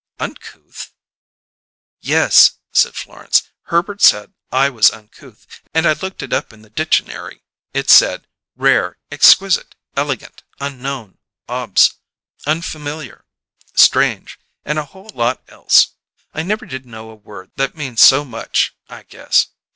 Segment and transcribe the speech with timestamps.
[0.19, 0.93] "'Uncouth'?"
[1.99, 3.43] "Yes," said Florence.
[3.65, 7.43] "Herbert said I was uncouth, and I looked it up in the ditchanary.
[7.71, 8.25] It said,
[8.55, 11.97] 'Rare, exquisite, elegant, unknown, obs,
[12.47, 13.25] unfamiliar,
[13.75, 15.89] strange,' and a whole lot else.
[16.33, 19.49] I never did know a word that means so much, I guess.